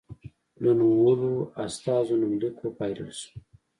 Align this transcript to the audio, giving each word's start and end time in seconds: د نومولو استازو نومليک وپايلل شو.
د 0.61 0.63
نومولو 0.79 1.31
استازو 1.65 2.15
نومليک 2.21 2.55
وپايلل 2.65 3.09
شو. 3.19 3.29